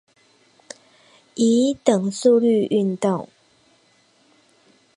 [1.35, 3.29] 以等速率運動